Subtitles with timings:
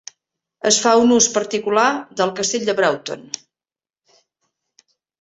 [0.69, 1.85] Es fa un ús particular
[2.23, 3.31] del castell de Broughton.